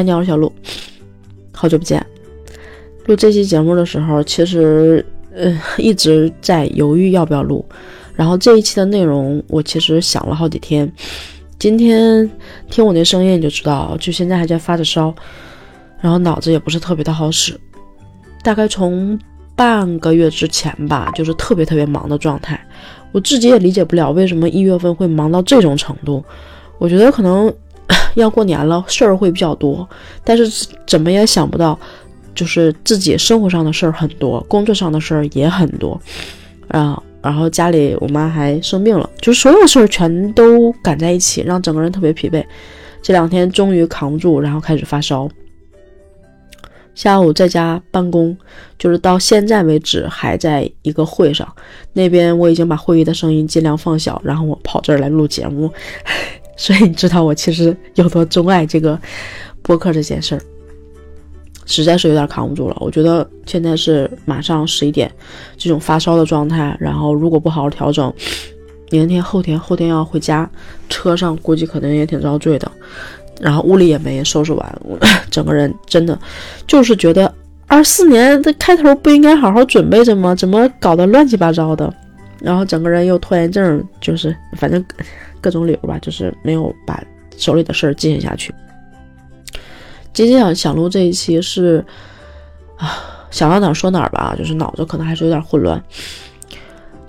[0.00, 0.50] 嗨，你好，小鹿，
[1.52, 2.02] 好久不见。
[3.04, 7.62] 录这期节目的时候，其实呃一直在犹豫要不要录。
[8.14, 10.90] 然后这一期的内容，我其实想了好几天。
[11.58, 12.30] 今天
[12.70, 15.14] 听我那声音你就知道，就现在还在发着烧，
[16.00, 17.52] 然后脑子也不是特别的好使。
[18.42, 19.18] 大概从
[19.54, 22.58] 半个月之前吧，就是特别特别忙的状态。
[23.12, 26.24] 我自己也理解不了为什么一月份会忙到这种程度。
[26.78, 27.52] 我觉得可能。
[28.14, 29.88] 要过年了，事儿会比较多，
[30.24, 31.78] 但是怎么也想不到，
[32.34, 36.00] 就是自己生活上的事儿很多，工作上的事儿也很多，
[36.68, 42.44] 啊，然后家里我妈还生病了，就所有事儿全都赶在一起，让整个人特别疲惫。
[43.02, 45.28] 这两天终于扛住，然后开始发烧。
[46.94, 48.36] 下午在家办公，
[48.76, 51.50] 就是到现在为止还在一个会上，
[51.94, 55.72] 那边我已经把会议的声音尽量放小，然后我跑这儿来录节目。
[56.60, 59.00] 所以你知道我其实有多钟爱这个
[59.62, 60.40] 播客这件事儿，
[61.64, 62.76] 实在是有点扛不住了。
[62.80, 65.10] 我觉得现在是马上十一点，
[65.56, 68.12] 这种发烧的状态，然后如果不好好调整，
[68.90, 70.48] 明天、后天、后天要回家，
[70.90, 72.70] 车上估计可能也挺遭罪的。
[73.40, 74.80] 然后屋里也没收拾完，
[75.30, 76.18] 整个人真的
[76.66, 77.34] 就是觉得
[77.68, 80.34] 二四年的开头不应该好好准备着吗？
[80.34, 81.90] 怎么搞得乱七八糟的？
[82.38, 84.84] 然后整个人又拖延症，就是反正。
[85.40, 87.02] 各种理由吧，就是没有把
[87.36, 88.54] 手里的事儿进行下去。
[90.12, 91.84] 今天想想录这一期是
[92.76, 95.82] 啊，想到哪儿说哪儿吧，就是脑子可能还是有点混乱。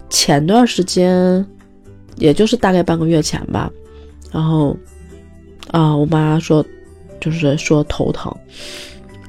[0.09, 1.45] 前段时间，
[2.17, 3.71] 也就是大概半个月前吧，
[4.31, 4.77] 然后
[5.71, 6.65] 啊，我妈说
[7.19, 8.33] 就是说头疼，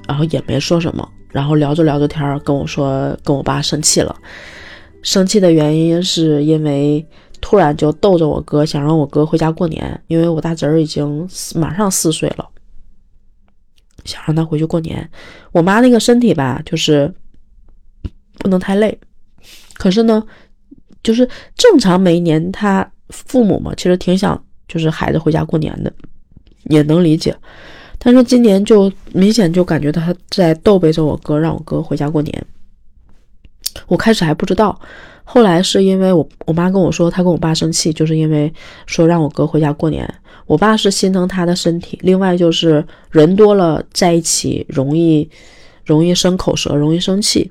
[0.06, 4.14] 然后也没说什么，然后聊着聊着天儿跟我说跟我爸生气了，
[5.02, 7.04] 生气的原因是因为。
[7.42, 12.48] 突然就逗着我哥，想让我哥回家过年，因为我大侄儿已经马上四岁了，
[14.04, 15.10] 想让他回去过年。
[15.50, 17.12] 我妈那个身体吧，就是
[18.38, 18.96] 不能太累，
[19.74, 20.24] 可是呢，
[21.02, 25.92] 就是正常每一年他父母嘛，其实挺想就是孩子回家过年的，
[26.66, 27.36] 也能理解。
[27.98, 32.46] 但是今年就明显就感觉他在逗背着我哥，让我哥回家过年。
[33.88, 34.80] 我开始还不知道。
[35.24, 38.52] 后来是因为我我妈跟我说，她跟我爸生气，就是因为
[38.86, 40.08] 说让我哥回家过年。
[40.46, 45.26] 我爸是心疼他的身体，另外就是人多了在一起容易
[45.84, 47.50] 容易生口舌，容易生气。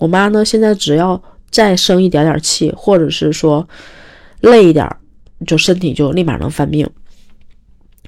[0.00, 3.66] 我妈呢，现在只要再生一点点气，或者是说
[4.40, 4.86] 累一点，
[5.46, 6.86] 就身体就立马能犯病，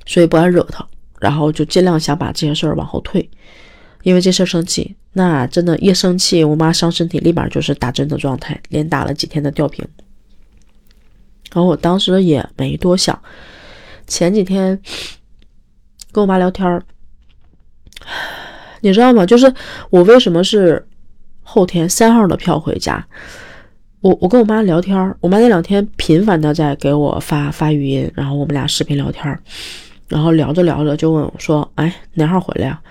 [0.04, 0.84] 所以不爱惹他，
[1.20, 3.30] 然后就尽量想把这些事儿往后退。
[4.02, 9.86] 因为这事儿生气，那真的，一生气，我妈伤身体，立马就是打针的状态，连打了几天的吊瓶。
[11.52, 13.16] 然后我当时也没多想，
[14.08, 14.78] 前几天
[16.10, 16.82] 跟我妈聊天儿，
[18.80, 19.24] 你知道吗？
[19.24, 19.54] 就是
[19.88, 20.84] 我为什么是
[21.42, 23.06] 后天三号的票回家？
[24.00, 29.40] 我我跟我妈聊天儿，我妈那两天频繁的在给我发发语音，然后我们俩视频聊天儿，
[30.08, 32.82] 然后聊着聊着就问我说：“哎，哪号回来呀？”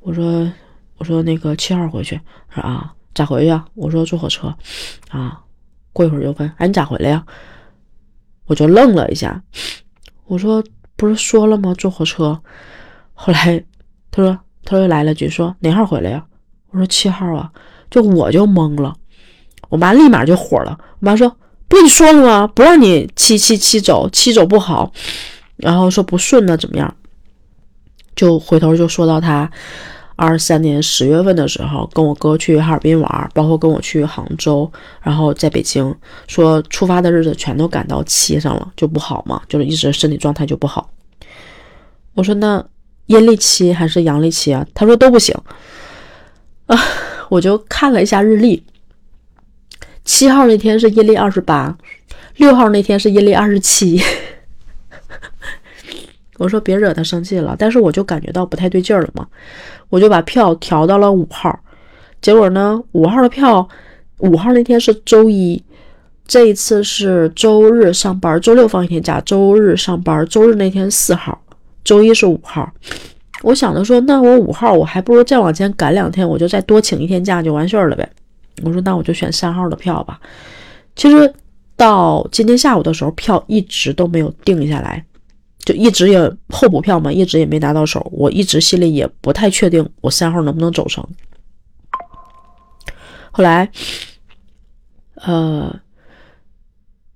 [0.00, 0.48] 我说，
[0.96, 3.66] 我说那个七号回去，说啊，咋回去啊？
[3.74, 4.54] 我说坐火车，
[5.10, 5.40] 啊，
[5.92, 7.24] 过一会儿就问，哎，你咋回来呀？
[8.46, 9.42] 我就愣了一下，
[10.26, 10.62] 我说
[10.96, 11.74] 不是说了吗？
[11.74, 12.40] 坐火车。
[13.12, 13.64] 后来
[14.10, 16.24] 他说，他又来了句说哪号回来呀？
[16.70, 17.50] 我说七号啊，
[17.90, 18.94] 就我就懵了，
[19.68, 21.28] 我妈立马就火了，我妈说
[21.68, 22.46] 不跟你说了吗？
[22.46, 24.92] 不让你七七七走，七走不好，
[25.56, 26.96] 然后说不顺呢怎么样？
[28.14, 29.50] 就回头就说到他。
[30.16, 34.70] 二三年十月份的时候，跟我哥去哈尔滨玩，包括跟我去杭州，
[35.02, 35.94] 然后在北京，
[36.28, 40.88] 说出发的日子全都赶到七上了，就不好嘛，就是一直身体状态就不好。
[42.14, 42.64] 我说那
[43.06, 44.64] 阴历七还是阳历七啊？
[44.72, 45.34] 他说都不行。
[46.66, 46.78] 啊，
[47.28, 48.62] 我就看了一下日历，
[50.04, 51.76] 七号那天是阴历二十八，
[52.36, 54.00] 六号那天是阴历二十七。
[56.38, 59.26] 我说别惹他生气了，但是我就感觉到不太对劲儿了嘛，
[59.88, 61.56] 我就把票调到了五号，
[62.20, 63.68] 结果呢，五号的票，
[64.18, 65.62] 五号那天是周一，
[66.26, 71.40] 这一次是周日上班，周六放一天假，周日上班，周日那天四号，
[71.84, 72.68] 周一是五号。
[73.42, 78.08] 我想着说，那我五号我还不如再往前赶两天，我就再多请一天假就完事儿了呗。
[78.62, 80.18] 我说那我就选三号的票吧。
[80.96, 81.30] 其实
[81.76, 85.04] 到今天下午的时候，票一直都没有定下来。
[85.64, 88.06] 就一直也候补票嘛，一直也没拿到手。
[88.12, 91.06] 我一直心里也不太确定，我三号能不能走成。
[93.30, 93.68] 后来，
[95.16, 95.74] 呃，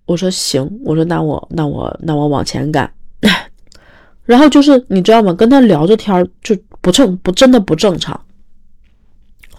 [0.07, 2.93] 我说行，我说那我那我那我往前赶。
[4.25, 5.33] 然后就是你知道吗？
[5.33, 8.19] 跟他聊着天就不不正不真的不正常。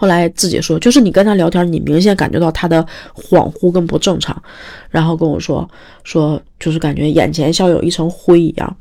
[0.01, 2.81] 后来自己说，就是你跟他聊天，你明显感觉到他的
[3.13, 4.41] 恍惚跟不正常，
[4.89, 5.69] 然后跟我说
[6.05, 8.77] 说，就是感觉眼前像有一层灰一样，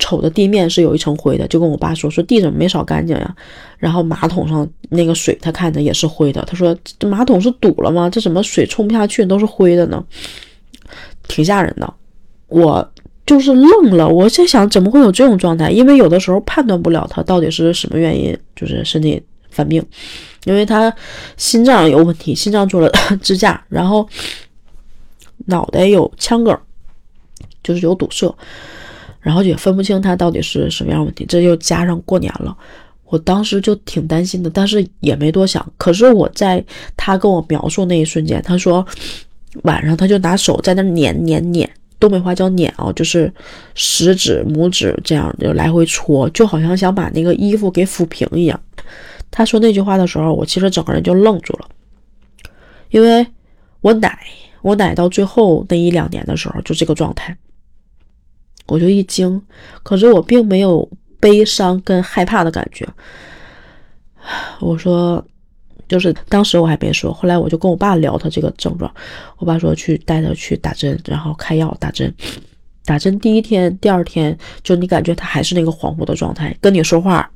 [0.00, 3.36] 瞅着地面是有一层灰的，就跟我爸说说地怎么没扫干净呀？
[3.78, 8.10] 然后马桶上那个水他看着也是灰的，他说这马桶是堵了吗？
[8.10, 10.04] 这怎么水冲不下去都是灰的呢？
[11.28, 11.94] 挺吓人的，
[12.48, 12.92] 我
[13.24, 15.70] 就是愣了，我在想怎么会有这种状态？
[15.70, 19.80] 因为有的时候判断不了他到底是什么原因，就是身体犯病。
[20.44, 20.92] 因为他
[21.36, 22.90] 心脏有问题，心脏做了
[23.20, 24.08] 支架，然后
[25.46, 26.56] 脑袋有腔梗，
[27.62, 28.34] 就是有堵塞，
[29.20, 31.26] 然后也分不清他到底是什么样问题。
[31.28, 32.56] 这又加上过年了，
[33.04, 35.64] 我当时就挺担心的，但是也没多想。
[35.76, 36.64] 可是我在
[36.96, 38.86] 他跟我描述那一瞬间，他说
[39.64, 43.30] 晚上他就拿手在那捻捻捻，东北话叫捻啊，就是
[43.74, 48.58] 食指、拇指这样就来回搓，就好像想把那个衣服给抚平一样。
[49.30, 51.68] 他说那句话的时候，我其实整个人就愣住了，
[52.90, 53.26] 因为
[53.80, 54.18] 我奶，
[54.62, 57.36] 我奶到最后那一两年的时候就这个状态，
[58.66, 59.40] 我就一惊，
[59.82, 60.88] 可是我并没有
[61.20, 62.86] 悲伤跟害怕的感觉。
[64.58, 65.24] 我说，
[65.88, 68.92] 就是当时我还没说，后来我就跟我爸聊他这个症状，
[69.38, 72.12] 我爸说去带他去打针，然后开药打针，
[72.84, 77.30] 打针第一天、第二天，就你感觉他还是那个恍惚的状态，跟你说话。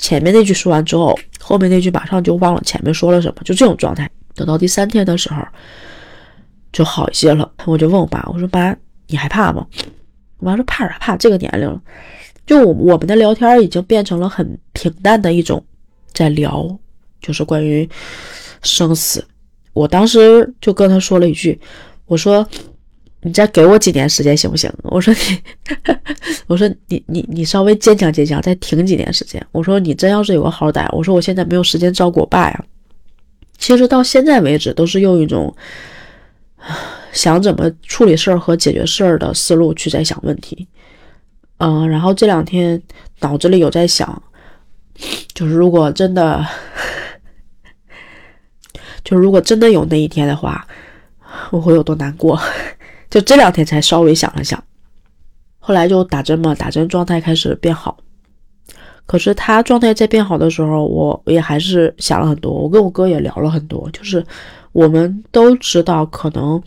[0.00, 4.10] 前面那句说完之后，后面那句马上就忘了前面说了什么，就这种状态。
[4.34, 5.42] 等到第三天的时候，
[6.72, 7.52] 就好一些了。
[7.66, 8.74] 我就问我爸，我说爸，
[9.08, 9.66] 你害怕吗？
[10.38, 11.16] 我妈说怕啥怕？
[11.18, 11.78] 这个年龄了，
[12.46, 15.62] 就我我们的聊天已经变成了很平淡的一种
[16.14, 16.78] 在聊，
[17.20, 17.86] 就是关于
[18.62, 19.22] 生死。
[19.74, 21.60] 我当时就跟他说了一句，
[22.06, 22.48] 我说。
[23.22, 24.72] 你再给我几年时间行不行？
[24.82, 25.42] 我说你，
[26.48, 29.44] 我说你你你稍微坚强坚强，再挺几年时间。
[29.52, 32.64] 我说你真要是有个好歹，我说我现在没有时间照顾我爸呀。
[33.58, 35.54] 其实到现在为止，都是用一种
[37.12, 40.66] 想怎么处理事儿和解决事儿的思路去在想问题。
[41.58, 42.80] 嗯，然后这两天
[43.20, 44.22] 脑子里有在想，
[45.34, 46.42] 就是如果真的，
[49.04, 50.66] 就是如果真的有那一天的话，
[51.50, 52.40] 我会有多难过。
[53.10, 54.62] 就这两天才稍微想了想，
[55.58, 57.98] 后来就打针嘛，打针状态开始变好。
[59.04, 62.52] 可是他状态在变好的时候，我也还是想了很多。
[62.52, 64.24] 我跟我哥也聊了很多，就是
[64.70, 66.62] 我们都知道，可能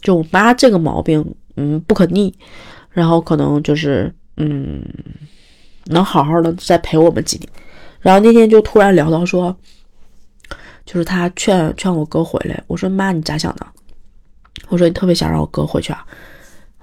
[0.00, 2.32] 就我妈这个毛病，嗯，不可逆，
[2.90, 4.80] 然后可能就是嗯，
[5.86, 7.48] 能好好的再陪我们几年。
[7.98, 9.56] 然后那天就突然聊到说，
[10.84, 13.66] 就是他劝劝我哥回来，我说妈，你咋想的？
[14.68, 16.04] 我说你特别想让我哥回去啊？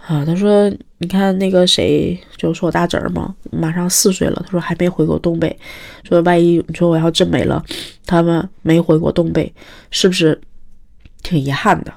[0.06, 5.58] 啊，他说你看那个谁，就说我大侄儿嘛，马上四岁了，他说还没回过东北，
[6.04, 7.64] 说万一你说我要真没了，
[8.06, 9.54] 他们没回过东北，
[9.92, 10.40] 是不是
[11.22, 11.94] 挺遗憾的？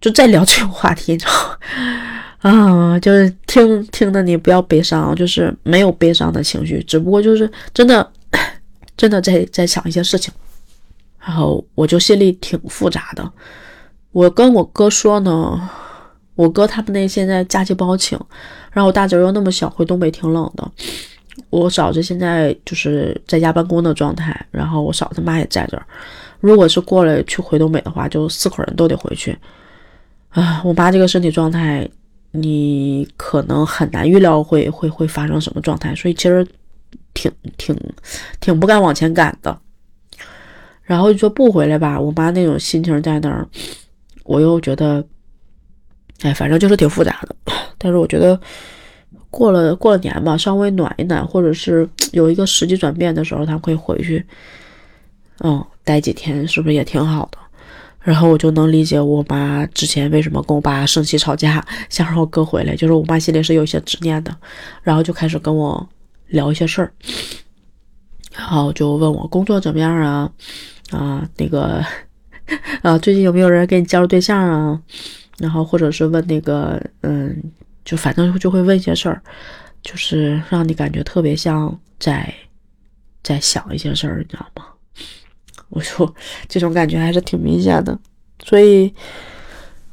[0.00, 1.58] 就在聊这个话题，你知道
[2.38, 8.10] 啊，就是听听的你不要悲伤，就是没有悲伤的情绪，只不过就是真的
[8.96, 10.32] 真的在在想一些事情，
[11.20, 13.32] 然后我就心里挺复杂的。
[14.14, 15.68] 我跟我哥说呢，
[16.36, 18.16] 我哥他们那现在假期不好请，
[18.70, 20.70] 然后我大侄儿又那么小，回东北挺冷的。
[21.50, 25.84] 我嫂子现在就是在家办公的状态，然后我嫂子妈也在这儿。
[26.38, 29.36] 如果是过来去回东北的话，就四口人都得回去。
[30.28, 31.88] 啊，我妈这个身体状态，
[32.30, 36.46] 你可能很难预料会会会发生什么状态，所以其实
[37.14, 37.76] 挺挺
[38.38, 39.58] 挺不敢往前赶的。
[40.84, 43.44] 然后就说不回来吧，我妈那种心情在那儿。
[44.24, 45.04] 我又觉得，
[46.22, 47.36] 哎，反正就是挺复杂的。
[47.78, 48.40] 但是我觉得
[49.30, 54.24] 过了过了年吧，稍微暖一暖，或者是有一个时机转变的时候，他可以回去，
[55.40, 57.38] 嗯，待几天，是不是也挺好的？
[58.00, 64.34] 然后我就能理解我妈之前为什么跟我爸生气吵架，想让我哥回来，就是我妈心里是有一些执念的。
[64.82, 65.88] 然后就开始跟我
[66.28, 66.92] 聊一些事儿，
[68.32, 70.30] 然后就问我工作怎么样啊？
[70.90, 71.84] 啊，那个。
[72.82, 74.80] 啊，最近有没有人给你介绍对象啊？
[75.38, 77.42] 然后或者是问那个，嗯，
[77.84, 79.20] 就反正就会问一些事儿，
[79.82, 82.32] 就是让你感觉特别像在
[83.22, 84.66] 在想一些事儿，你知道吗？
[85.70, 86.14] 我说
[86.48, 87.98] 这种感觉还是挺明显的。
[88.44, 88.92] 所以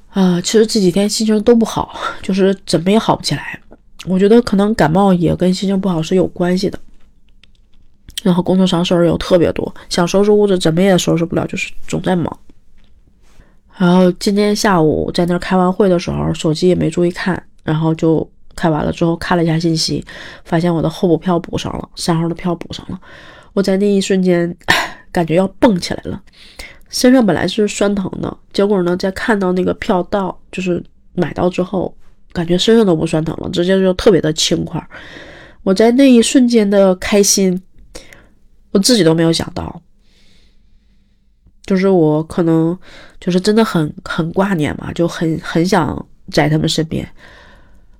[0.10, 3.60] 啊，其实这几天心情都不好，就是怎么也好不起来。
[4.06, 6.78] 我觉得可能感冒也跟心情不好是有关系的。
[8.24, 12.40] 然后工作上事儿又特别多，想收拾屋子怎么也收拾不了，就是总在忙。
[13.78, 20.06] 然后今天下午在那儿开完会的时候，手机也没注意看，然后就开完了之后看了一下信息，
[20.46, 23.00] 发现我的候补票补上了，三号的票补上了。
[23.54, 24.56] 我在那一瞬间
[25.12, 26.22] 感觉要蹦起来了，
[26.90, 31.94] 身上本来是酸疼的，结果呢，在看到那个票到就是买到之后，
[32.34, 34.86] 感觉身上都不酸疼了，直接就特别的轻快。
[35.64, 37.62] 我在那一瞬间的开心，
[38.72, 39.82] 我自己都没有想到。
[41.64, 42.78] 就是我可能
[43.20, 47.08] 就是真的很很挂念嘛，就很很想在他们身边。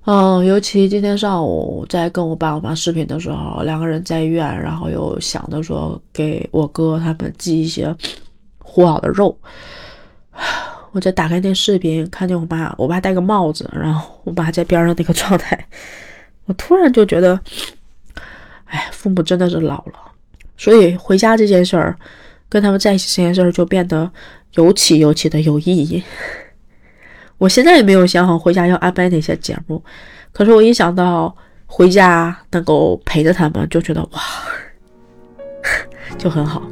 [0.04, 7.94] 嗯，尤其今天上午在跟我爸我妈视频的时候，两个人在医院，然后又想着说给我哥他们寄一些
[8.58, 9.38] 和好的肉。
[10.90, 15.66] 我再打开那视频，看见我爸，我爸戴个帽子，然后我爸在边上那个状态，
[16.46, 17.40] 我突然就觉得，
[18.66, 20.11] 哎，父母真的是老了。
[20.62, 21.96] 所以回家这件事儿，
[22.48, 24.08] 跟他们在一起这件事儿就变得
[24.54, 26.00] 尤其尤其的有意义。
[27.36, 29.82] 我现在也没有想好回家要安排哪些节目，
[30.32, 34.20] 可是我一想到回家能够陪着他们，就觉得哇，
[36.16, 36.62] 就很好。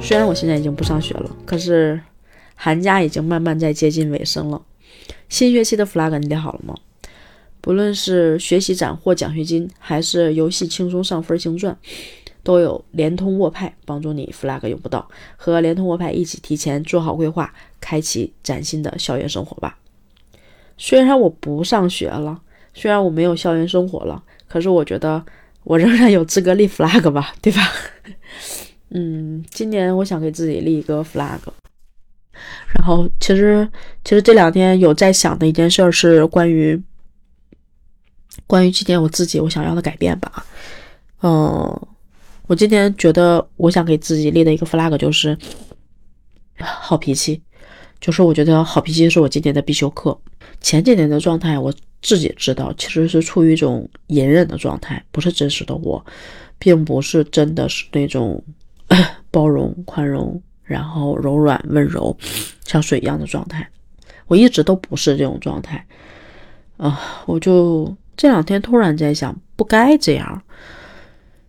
[0.00, 2.00] 虽然我现在已经不上学了，可是
[2.56, 4.60] 寒假已经慢慢在接近尾声了。
[5.28, 6.74] 新学期的 flag 你列好了吗？
[7.60, 11.76] 不论是学习斩获奖学金，还是游戏轻松上分星钻，
[12.42, 15.08] 都有联通沃派帮助你 flag 永不倒。
[15.36, 19.78] 和联通沃派一起提前做好规划，开启崭新的校园生活吧。
[20.78, 22.40] 虽然我不上学了，
[22.72, 25.24] 虽然我没有校园生活了，可是我觉得
[25.64, 27.62] 我仍然有资格立 flag 吧，对吧？
[28.90, 31.40] 嗯，今年我想给自己立一个 flag。
[32.74, 33.68] 然后，其实
[34.04, 36.80] 其实这两天有在想的一件事是关于。
[38.46, 40.44] 关于今天我自己我想要的改变吧，
[41.22, 41.88] 嗯，
[42.46, 45.36] 我今天觉得我想给自己立的一个 flag 就是
[46.60, 47.42] 好脾气，
[47.98, 50.16] 就是我觉得好脾气是我今年的必修课。
[50.60, 56.04] 前几年的状态我自己知道，其实是处于一种隐忍的状态，不是真实的我，
[56.58, 58.40] 并不是真的是那种
[59.32, 62.16] 包容、宽容，然后柔软、温柔，
[62.64, 63.66] 像水一样的状态。
[64.26, 65.86] 我一直都不是这种状态，
[66.76, 67.96] 啊，我就。
[68.18, 70.42] 这两天突然在想，不该这样，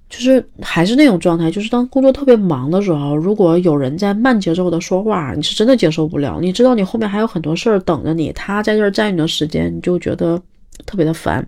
[0.09, 6.39] 就是还是那种状态，就是当工作特别忙的时候，如果有人在慢节奏的说话，你是真的接受不了。
[6.41, 10.37] 你知道你后面还有很多事儿等着你，他在这儿占你的时间，你就觉得
[10.85, 11.47] 特别的烦。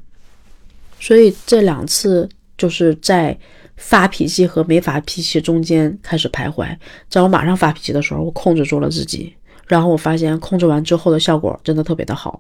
[1.02, 3.38] 所以这两次就是在
[3.80, 6.68] 发脾气和没发脾气中间开始徘徊。
[7.10, 9.34] 在我马上发脾气的时候，我控制住了自己，
[9.68, 12.40] 然后我发现控制完之后的效果真的特别的好。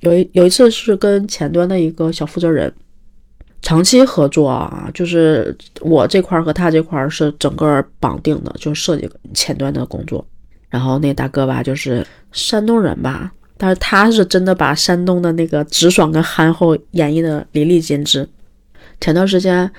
[0.00, 2.72] 有一有一次是跟前端的一个小负责人
[3.60, 10.26] 长期合作啊，就是我这块和他这块是整个绑定的，就设计前端的工作。
[10.70, 18.26] 然后那大哥吧，就是山东人吧，但是他是真的把山东的那个直爽跟憨厚演绎的淋漓尽致。
[19.00, 19.70] 前段时间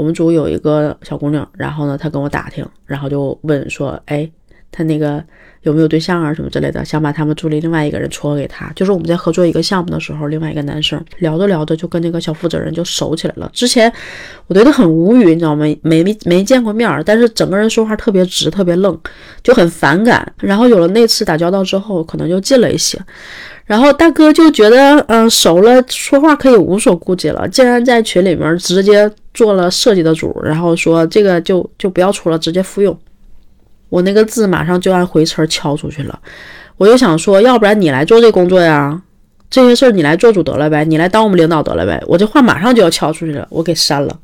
[0.00, 4.26] 我们组有一个小姑娘，然后呢，她跟我打听，然后就问说，哎，
[4.72, 5.22] 她那个。
[5.62, 8.72] 有没有对象啊什么之类的，想把他们组里另外一个人撮给她。
[8.74, 13.50] 就是我们在合作一个项目的时候，另外一个男生聊着聊着就跟那个小负责人就熟起来了。
[13.52, 13.92] 之前
[14.46, 15.66] 我对他很无语，你知道吗？
[15.82, 18.98] 没没没见过面，但是整个人说话特别直，特别愣，
[19.42, 20.26] 就很反感。
[20.38, 22.98] 然后有了那次打交道之后，可能就近了一些。
[23.70, 32.98] 然后大哥就觉得，嗯，熟了，说话可以无所顾忌了，竟然在群里面直接做了设计的组，然后说这个就就不要出了，直接复用。
[33.88, 36.18] 我那个字马上就按回词敲出去了，
[36.78, 39.00] 我就想说，要不然你来做这工作呀，
[39.48, 42.02] 这些事儿你来做主得了呗，你来当我们领导得了呗。
[42.08, 44.18] 我这话马上就要敲出去了，我给删了。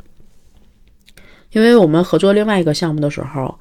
[1.52, 3.56] 因为我们合作另外一个项目的时候，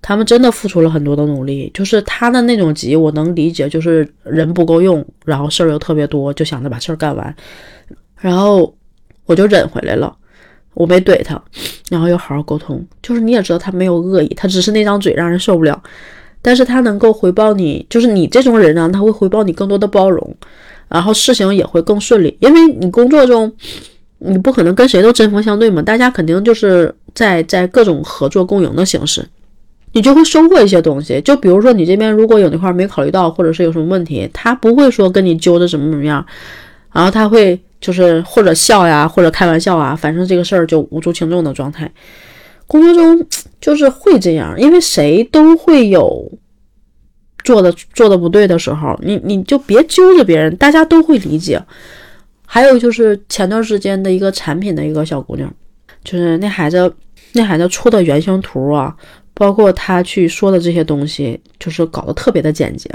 [0.00, 7.34] 他们真的付出了很多的努力，就是他的那种急，我能理解，就是人不够用，然后事儿又特别多，就想着把事儿干完，
[8.20, 8.74] 然后
[9.24, 10.16] 我就忍回来了。
[10.74, 11.42] 我没怼他，
[11.88, 12.86] 然后又好好沟通。
[13.02, 15.82] 就是你也知道他没有恶意，他只是那张嘴让人受不了。
[16.42, 20.36] 但是他能够回报你，就是你这种人呢，他会回报你更多的包容，
[20.86, 22.36] 然后事情也会更顺利。
[22.40, 23.50] 因为你工作中，
[24.18, 29.26] 你不可能跟谁都针锋相对嘛，大家肯定就是在在各种合作共赢的形式，
[29.96, 31.20] 你就会收获一些东西。
[31.22, 36.24] 就比如说你这边如果有那块没考虑到，或者是有什么问题，他不会说跟你揪着怎么怎么样，
[36.92, 37.60] 然后他会。
[37.78, 41.88] 就是或者笑呀，或者开玩笑啊，反正这个事儿就无足轻重的状态。
[42.66, 43.24] 工作中
[43.60, 46.32] 就是会这样，因为谁都会有
[47.44, 51.62] 做的做的不对的时候，你你就别揪着别人，大家都会理解。
[52.46, 55.52] 还有就是前段时间的一个产品的一个小姑娘，
[56.02, 56.92] 就是那孩子
[57.34, 58.96] 那孩子出的原型图啊，
[59.38, 62.90] 包括他去说的这些东西，就是搞得特别的简洁。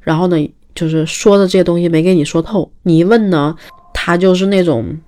[0.00, 3.54] 然后呢，就是说的这些东西没给你说透，你一问呢，
[3.92, 4.98] 他就是那种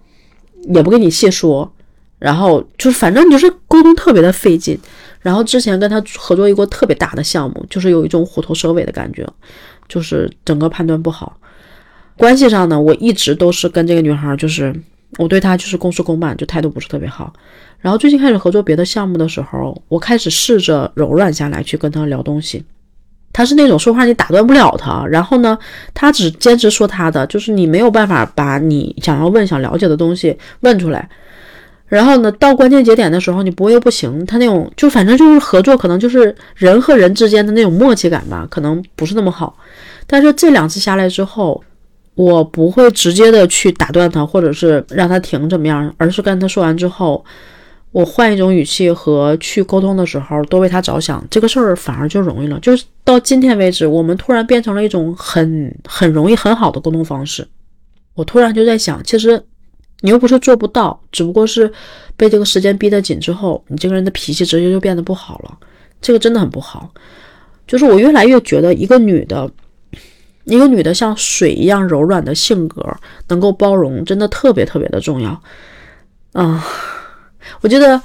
[0.75, 1.73] 也不跟你细说，
[2.19, 4.79] 然后就是反正就是沟通特别的费劲。
[5.21, 9.27] 然后之前跟他合作一个特别大的项目，就是有一种虎头蛇尾的感觉，
[9.89, 11.39] 就是整个判断不好。
[12.19, 14.75] 关系上呢，我一直都是跟这个女孩，就是
[15.17, 17.33] 我对她就是公事公办，就态度不是特别好。
[17.85, 22.65] 然后最近开始合作别的项目的时候，我开始试着柔软下来去跟他聊东西。
[23.31, 25.59] 他是那种说话你打断不了他，然后呢，
[25.93, 31.07] 他只坚持说他的，就是你没有办法把你想要问、想了解的东西问出来。
[31.87, 34.25] 然后呢，到关键节点的时候，你不会又不行。
[34.25, 39.55] 他那种就反正就是合作，可能就是人和人之间的那种默契感吧，可能不是那么好。
[40.07, 41.63] 但是这两次下来之后。
[42.17, 47.25] 我不会直接的去打断他，或者是让他停怎么样，而是跟他说完之后，
[47.95, 52.59] 我换一种语气和去沟通的时候，多为他着想，这个事儿反而就容易了。
[52.59, 57.47] 就是到今天为止，我们突然变成了一种很很容易很好的沟通方式。
[58.15, 59.41] 我突然就在想，其实
[60.01, 61.73] 你又不是做不到，只不过是
[62.17, 65.57] 被这个时间逼得紧之后，你这个人的脾气直接就变得不好了。
[66.03, 66.93] 这个真的很不好。
[67.65, 69.49] 就是我越来越觉得一个女的。
[70.47, 72.85] 一个女的像水一样柔软的性格，
[73.29, 75.43] 能够包容，真的特别特别的重要。
[76.35, 76.63] 啊，
[77.61, 78.01] 我记得，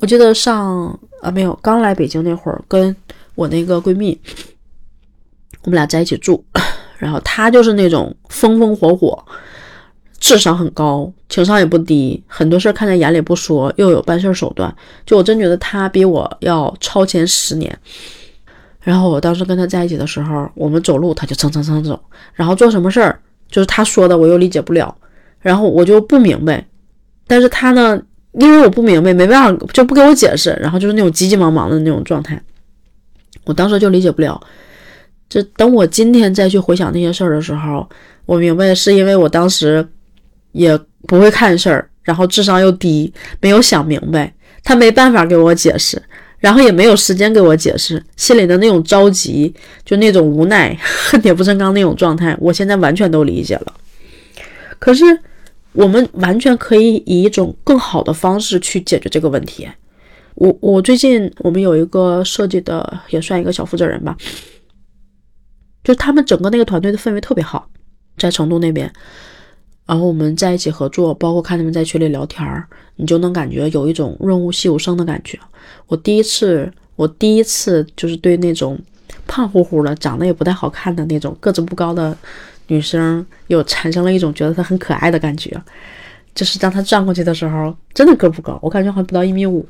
[0.00, 2.94] 我记得上啊没有刚来北京那会儿，跟
[3.34, 4.18] 我那个闺蜜，
[5.62, 6.44] 我们俩在一起住，
[6.98, 9.24] 然后她就是那种风风火火，
[10.18, 14.74] 智商很高，情商也不低，很多事儿看在眼里不说，又有办事手段，
[15.06, 17.78] 就我真觉得她比我要超前十年。
[18.80, 22.00] 然后我当时跟她在一起的时候，我们走路她就蹭蹭蹭走，
[22.32, 24.96] 然后做什么事儿就是她说的我又理解不了，
[25.40, 26.66] 然后我就不明白，
[27.26, 28.00] 但是他呢，
[28.38, 32.40] 因为我不明白，没办法就不给我解释，然后就是那种急急忙忙的那种状态，
[33.44, 34.40] 我当时就理解不了。
[35.28, 37.88] 这等我今天再去回想那些事儿的时候，
[38.24, 39.86] 我明白是因为我当时
[40.52, 44.32] 也不会看事儿，然后智商又低，没有想明白，
[44.64, 46.02] 他没办法给我解释。
[46.40, 49.52] 然后也没有时间给我解释，心里的那种着急，
[49.84, 50.72] 就那种无奈、
[51.10, 53.74] 恨铁不成钢那种状态，我现在完全都理解了。
[54.78, 55.04] 可是，
[55.78, 59.68] 我们完全可以以一种更好的方式去解决这个问题。
[60.34, 64.16] 我我最近我们有一个设计的，也算一个小负责人吧，
[65.84, 67.70] 就他们整个那个团队的氛围特别好，
[68.16, 68.92] 在成都那边。
[69.86, 75.38] 然后我们在一起合作，包括看他们在群里聊天儿，你就能感觉有一种润物细无声的感觉。
[75.86, 78.76] 我第一次，我第一次就是对那种
[79.28, 82.16] 胖乎乎的、长得也不太好看的那种个子不高的
[82.68, 85.60] 女生，有产生了一种觉得她很可爱的感觉。
[86.34, 89.68] 就是当她转过去的时候，真的个不高，我感觉好像不到一米五，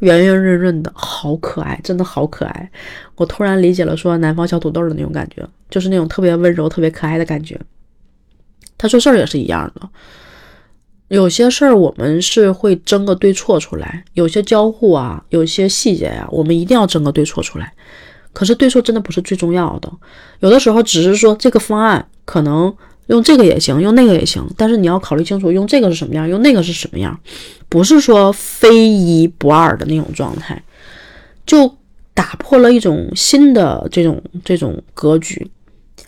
[0.00, 2.70] 圆圆润润的，好可爱，真的好可爱。
[3.14, 7.58] 我突然理解了说南方小土豆的那种感觉，就是那种特别温柔、特别可爱的感觉。
[8.76, 9.88] 他说事儿也是一样的，
[11.08, 17.72] 有些事儿我们是会争个对错出来，有些交互啊，有些细节呀，我们一定要争个对错出来。
[18.32, 19.90] 可是对错真的不是最重要的，
[20.40, 22.74] 有的时候只是说这个方案可能
[23.06, 27.18] 用这个也行，用那个也行，但是你要考虑清楚用这个是什么样，用那个是什么样，
[27.68, 30.62] 不是说非一不二的那种状态，
[31.46, 31.76] 就
[32.14, 35.50] 打破了一种新的这种这种格局，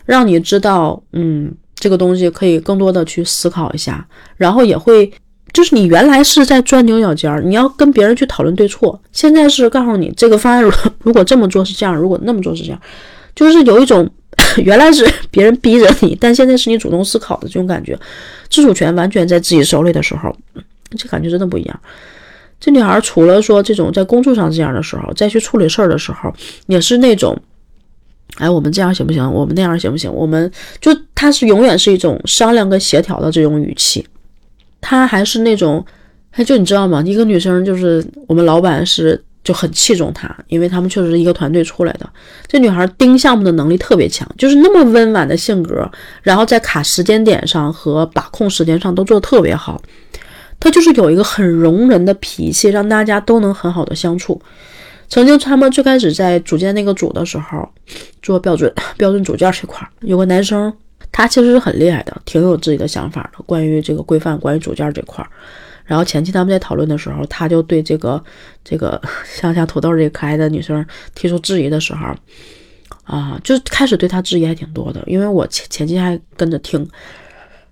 [0.05, 1.53] 让你知道，嗯。
[1.73, 4.07] 这个东西可以更多的去思考一下，
[4.37, 5.11] 然后也会，
[5.53, 10.71] 就是你原来是在钻牛角尖儿，你要跟别人去讨论对错，现在是告诉你这个方案如
[11.11, 12.81] 果这么做是这样，如果那么做是这样，
[13.35, 14.09] 就是有一种
[14.57, 17.97] 原来是别人逼着你，但现在是你主动思考的这种感觉，
[18.49, 20.35] 自主权完全在自己手里的时候，
[20.97, 21.79] 这感觉真的不一样。
[22.59, 26.33] 这女孩除了说这种在工作上这样的时候，再去处理事儿的时候，
[26.67, 27.37] 也是那种。
[28.37, 29.29] 哎，我们这样行不行？
[29.29, 30.09] 我们那样行不行？
[30.13, 34.07] 我们就她是永远是一种商量跟协调的这种语气，
[34.81, 35.85] 他还是那种，
[36.31, 37.01] 她，就你知道吗？
[37.05, 42.09] 一个女生就是我们老板是就很器重她，因为他们确实是一个团队出来的。
[42.47, 45.89] 这女孩盯项目的能力特别强，就是那么温婉的性格，
[46.21, 49.81] 然后在卡时间点上和把控时间上都做得特别好。
[50.59, 54.41] 她就是有一个很容人的脾气，让大家都能很好的相处。
[55.09, 57.67] 曾经他们最开始在组建那个组的时候，
[58.21, 60.71] 做标准标准组件这块，有个男生，
[61.11, 65.29] 他其实是很厉害的，挺有自己的想法的，关于这个规范，关于组件这块儿。
[65.85, 68.23] 然后前期他们在讨论的时候，他就对这个
[68.63, 72.15] 这个 像像土豆这个可爱的女生提出质疑的时候，
[73.03, 76.87] 啊，就开始对他质疑还挺多的，因为我前前期还跟着听，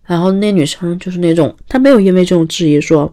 [0.06, 3.12] 然后那女生就是那种，她没有因为这种质疑说。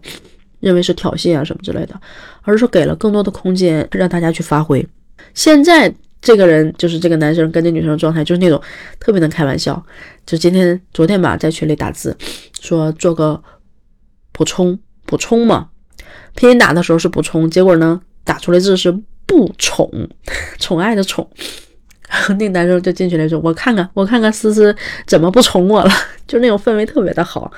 [0.59, 1.93] 认为是挑衅啊什么之类的，
[2.41, 4.83] 而是给了更多的空间让大家去发挥。
[5.35, 8.61] 现在这个人就是这个男生跟这女生的状态，就是那种
[8.99, 9.81] 特别能开玩笑。
[10.25, 12.17] 就今天、昨天吧，在群里打字
[12.59, 13.41] 说做个
[14.31, 15.69] 补充，补充嘛，
[16.35, 18.91] 拼音打的时候是补充，结果呢打出来字是
[19.25, 19.89] 不宠，
[20.59, 21.29] 宠爱的宠。
[22.09, 24.73] 然后那男生就进去了说：“我看看，我看看思思
[25.05, 25.91] 怎么不宠我了。
[26.25, 27.51] ”就那种氛围特别的好。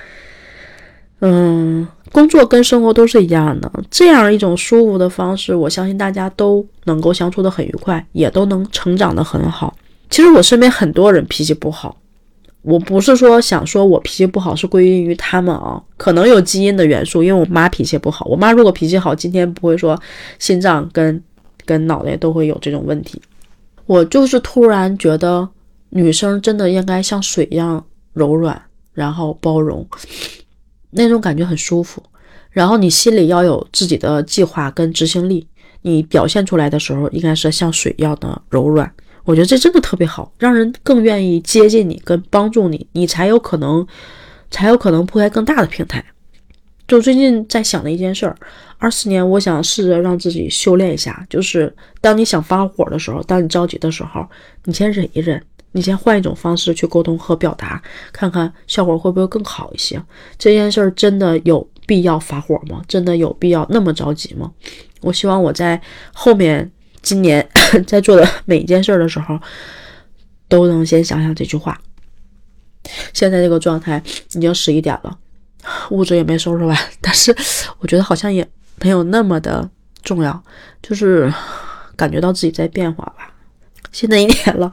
[1.22, 9.76] 嗯，工作跟生活都是一样的，这样一种舒服的方式，我相信大家都能够相处的很愉快，也都能成长的很好。
[10.10, 11.96] 其实我身边很多人脾气不好，
[12.64, 20.00] 我不是说想说我脾气不好是归因于他们啊，可能有基因的元素，因为我妈脾气不好，我妈如果脾气好，今天不会说
[20.40, 21.22] 心脏跟
[21.66, 23.22] 跟脑袋都会有这种问题。
[23.86, 25.48] 我就是突然觉得
[25.90, 28.60] 女生真的应该像水一样柔软，
[28.94, 29.88] 然后包容。
[30.92, 32.02] 那种感觉很舒服，
[32.52, 35.48] 然后你心里要有自己的计划跟执行力，
[35.84, 38.92] 你表现出来的时候应该是像水一样的柔软。
[39.26, 43.86] 我觉得这真的特别好，让人更愿意接近你跟帮助你，你才有可能，
[44.50, 46.04] 才有可能铺开更大的平台。
[46.88, 48.36] 就最近在想的一件事儿，
[48.80, 51.72] 二四年我想试着让自己修炼一下，就是
[52.02, 54.28] 当你想发火的时候，当你着急的时候，
[54.64, 55.40] 你先忍一忍。
[55.72, 60.02] 你先换一种方式去沟通和表达，看看效果会不会更好一些。
[60.38, 62.82] 这件事儿真的有必要发火吗？
[62.88, 64.52] 真的有必要那么着急吗？
[65.02, 65.80] 我希望我在
[66.12, 67.48] 后面今年
[67.86, 69.40] 在做的每一件事的时候，
[70.48, 71.80] 都能先想想这句话。
[73.14, 74.02] 现在这个状态
[74.34, 75.20] 已经十一点了，
[75.92, 77.36] 物质也没收拾完，但是
[77.78, 78.48] 我觉得好像也
[78.82, 79.70] 没有那么的
[80.02, 80.44] 重要，
[80.82, 81.32] 就是
[81.96, 83.32] 感觉到自己在变化吧。
[83.92, 84.72] 新的一年了。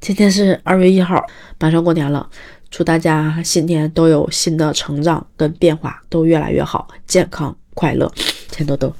[0.00, 1.24] 今天是二月一号，
[1.58, 2.28] 马上过年了，
[2.70, 8.10] 祝大家新年都有新的成长跟变化，都越来越好，健康快乐，
[8.50, 8.94] 钱多多。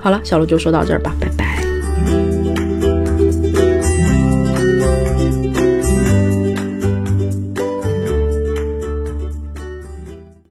[0.00, 2.33] 好了，小鹿就说到这儿吧，拜拜。